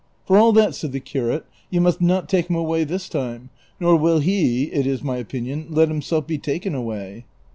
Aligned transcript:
"For 0.25 0.35
all 0.35 0.51
that," 0.53 0.73
said 0.73 0.93
the 0.93 0.99
curate," 0.99 1.45
you 1.69 1.79
must 1.79 2.01
not 2.01 2.27
take 2.27 2.47
hini 2.47 2.57
away 2.59 2.85
this 2.85 3.07
time, 3.07 3.51
nor 3.79 3.95
will 3.95 4.17
he, 4.17 4.63
it 4.73 4.87
is 4.87 5.03
my 5.03 5.17
opinion, 5.17 5.67
let 5.69 5.89
himself 5.89 6.25
be 6.25 6.39
taken 6.39 6.73
away." 6.73 7.25